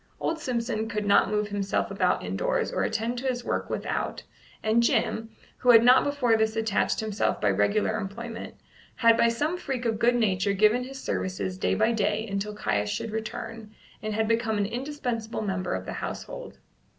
[0.19, 4.23] Old Simpson could not move himself about indoors or attend to his work without,
[4.63, 8.55] and Jim, who had not before this attached himself by regular employment,
[8.95, 12.89] had by some freak of good nature given his services day by day until Caius
[12.89, 16.57] should return, and had become an indispensable member of the household.